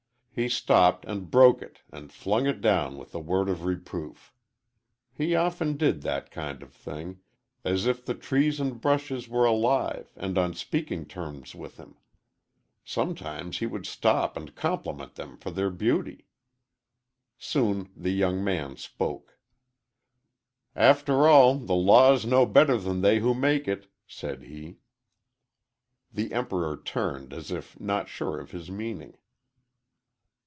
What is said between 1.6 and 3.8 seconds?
it and flung it down with a word of